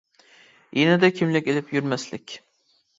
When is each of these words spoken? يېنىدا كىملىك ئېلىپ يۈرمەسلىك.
يېنىدا 0.79 1.11
كىملىك 1.21 1.53
ئېلىپ 1.55 1.73
يۈرمەسلىك. 1.79 2.39